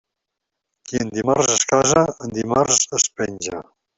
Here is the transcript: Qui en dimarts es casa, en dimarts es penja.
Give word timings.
Qui 0.91 1.01
en 1.03 1.11
dimarts 1.17 1.51
es 1.57 1.67
casa, 1.73 2.03
en 2.29 2.35
dimarts 2.39 2.83
es 3.01 3.07
penja. 3.21 3.63